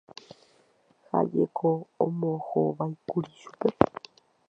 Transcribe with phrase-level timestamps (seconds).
[1.07, 1.69] Ha jeko
[2.05, 3.69] ombohováikuri chupe